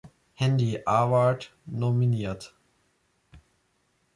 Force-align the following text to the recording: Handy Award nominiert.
Handy 0.33 0.79
Award 0.87 1.49
nominiert. 1.67 2.55